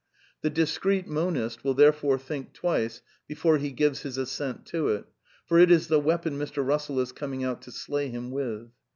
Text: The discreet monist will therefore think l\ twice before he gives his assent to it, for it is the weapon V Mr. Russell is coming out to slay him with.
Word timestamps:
The 0.41 0.49
discreet 0.49 1.05
monist 1.05 1.63
will 1.63 1.75
therefore 1.75 2.17
think 2.17 2.47
l\ 2.47 2.51
twice 2.55 3.03
before 3.27 3.59
he 3.59 3.69
gives 3.69 4.01
his 4.01 4.17
assent 4.17 4.65
to 4.65 4.87
it, 4.87 5.05
for 5.45 5.59
it 5.59 5.69
is 5.69 5.89
the 5.89 5.99
weapon 5.99 6.39
V 6.39 6.43
Mr. 6.45 6.65
Russell 6.65 6.99
is 7.01 7.11
coming 7.11 7.43
out 7.43 7.61
to 7.61 7.71
slay 7.71 8.09
him 8.09 8.31
with. 8.31 8.71